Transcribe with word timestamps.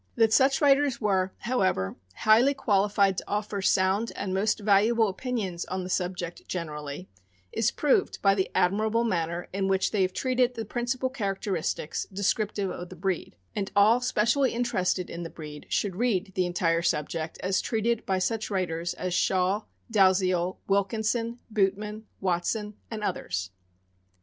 That 0.15 0.33
such 0.33 0.61
writers 0.61 0.99
were, 0.99 1.31
however, 1.41 1.95
highly 2.15 2.55
qualified 2.55 3.19
to 3.19 3.23
offer 3.27 3.61
sound 3.61 4.11
and 4.15 4.33
most 4.33 4.59
valuable 4.59 5.07
opinions 5.07 5.63
on 5.65 5.83
the 5.83 5.91
subject 5.91 6.47
generally, 6.47 7.07
is 7.51 7.69
proved 7.69 8.19
by 8.19 8.33
the 8.33 8.49
admirable 8.55 9.03
manner 9.03 9.47
in 9.53 9.67
which 9.67 9.91
they 9.91 10.01
have 10.01 10.11
treated 10.11 10.55
the 10.55 10.65
principal 10.65 11.11
characteristics 11.11 12.07
descriptive 12.11 12.71
of 12.71 12.89
the 12.89 12.95
breed; 12.95 13.35
and 13.55 13.71
all 13.75 14.01
specially 14.01 14.55
interested 14.55 15.07
in 15.07 15.21
the 15.21 15.29
breed 15.29 15.67
should 15.69 15.95
read 15.95 16.31
the 16.33 16.47
entire 16.47 16.81
subject 16.81 17.37
as 17.43 17.61
treated 17.61 18.03
by 18.03 18.17
such 18.17 18.49
writers 18.49 18.95
as 18.95 19.13
Shaw, 19.13 19.65
Dalziel, 19.91 20.57
Wil 20.67 20.83
kinson, 20.83 21.37
Bootman, 21.53 22.05
Watson, 22.19 22.73
and 22.89 23.03
others. 23.03 23.51